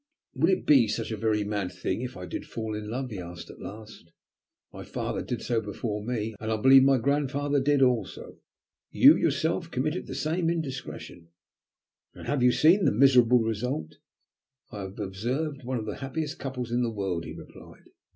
[0.33, 3.19] "Would it be such a very mad thing if I did fall in love?" he
[3.19, 4.11] asked at last.
[4.73, 8.39] "My father did so before me, and I believe my grandfather did also.
[8.89, 11.27] You, yourself, committed the same indiscretion."
[12.15, 13.97] "And you have seen the miserable result?"
[14.71, 17.83] "I have observed one of the happiest couples in the world," he replied.